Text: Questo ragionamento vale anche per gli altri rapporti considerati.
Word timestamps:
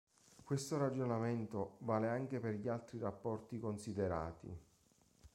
Questo 0.43 0.79
ragionamento 0.79 1.75
vale 1.81 2.07
anche 2.09 2.39
per 2.39 2.55
gli 2.55 2.67
altri 2.67 2.97
rapporti 2.97 3.59
considerati. 3.59 4.47